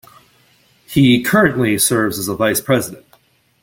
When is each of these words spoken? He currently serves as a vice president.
He 0.87 1.21
currently 1.21 1.77
serves 1.77 2.17
as 2.17 2.27
a 2.27 2.35
vice 2.35 2.59
president. 2.59 3.05